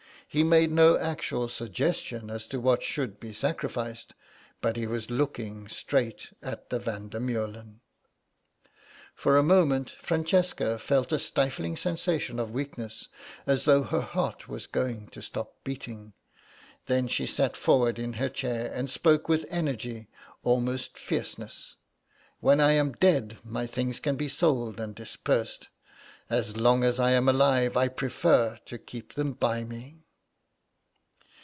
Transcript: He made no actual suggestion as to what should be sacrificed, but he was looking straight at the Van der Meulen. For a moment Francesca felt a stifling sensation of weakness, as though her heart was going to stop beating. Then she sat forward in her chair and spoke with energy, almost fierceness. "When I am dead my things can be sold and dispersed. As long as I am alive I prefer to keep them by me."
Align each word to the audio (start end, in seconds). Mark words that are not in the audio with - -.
He 0.33 0.45
made 0.45 0.71
no 0.71 0.97
actual 0.97 1.49
suggestion 1.49 2.29
as 2.29 2.47
to 2.47 2.61
what 2.61 2.81
should 2.83 3.19
be 3.19 3.33
sacrificed, 3.33 4.13
but 4.61 4.77
he 4.77 4.87
was 4.87 5.09
looking 5.11 5.67
straight 5.67 6.29
at 6.41 6.69
the 6.69 6.79
Van 6.79 7.09
der 7.09 7.19
Meulen. 7.19 7.81
For 9.13 9.35
a 9.35 9.43
moment 9.43 9.89
Francesca 10.01 10.79
felt 10.79 11.11
a 11.11 11.19
stifling 11.19 11.75
sensation 11.75 12.39
of 12.39 12.51
weakness, 12.51 13.09
as 13.45 13.65
though 13.65 13.83
her 13.83 13.99
heart 13.99 14.47
was 14.47 14.67
going 14.67 15.09
to 15.09 15.21
stop 15.21 15.57
beating. 15.65 16.13
Then 16.85 17.09
she 17.09 17.27
sat 17.27 17.57
forward 17.57 17.99
in 17.99 18.13
her 18.13 18.29
chair 18.29 18.71
and 18.73 18.89
spoke 18.89 19.27
with 19.27 19.45
energy, 19.49 20.07
almost 20.43 20.97
fierceness. 20.97 21.75
"When 22.39 22.61
I 22.61 22.71
am 22.71 22.93
dead 22.93 23.37
my 23.43 23.67
things 23.67 23.99
can 23.99 24.15
be 24.15 24.29
sold 24.29 24.79
and 24.79 24.95
dispersed. 24.95 25.67
As 26.29 26.55
long 26.55 26.85
as 26.85 27.01
I 27.01 27.11
am 27.11 27.27
alive 27.27 27.75
I 27.75 27.89
prefer 27.89 28.57
to 28.67 28.77
keep 28.77 29.15
them 29.15 29.33
by 29.33 29.65
me." 29.65 29.97